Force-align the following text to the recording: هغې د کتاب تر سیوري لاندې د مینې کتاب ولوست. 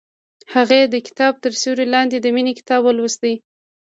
هغې 0.53 0.81
د 0.93 0.95
کتاب 1.07 1.33
تر 1.43 1.51
سیوري 1.61 1.85
لاندې 1.95 2.17
د 2.21 2.27
مینې 2.35 2.53
کتاب 2.59 2.81
ولوست. 2.85 3.21